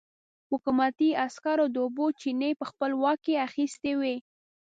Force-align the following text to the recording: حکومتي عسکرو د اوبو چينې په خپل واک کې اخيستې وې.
حکومتي 0.49 1.09
عسکرو 1.25 1.65
د 1.71 1.75
اوبو 1.85 2.05
چينې 2.21 2.49
په 2.59 2.65
خپل 2.71 2.91
واک 3.01 3.19
کې 3.25 3.41
اخيستې 3.47 3.91
وې. 3.99 4.15